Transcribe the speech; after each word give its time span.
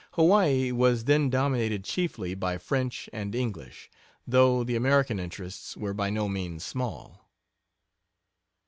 Hawaii 0.13 0.71
was 0.71 1.03
then 1.03 1.29
dominated 1.29 1.83
chiefly 1.83 2.33
by 2.33 2.57
French 2.57 3.07
and 3.13 3.35
English; 3.35 3.87
though 4.25 4.63
the 4.63 4.75
American 4.75 5.19
interests 5.19 5.77
were 5.77 5.93
by 5.93 6.09
no 6.09 6.27
means 6.27 6.65
small. 6.65 7.29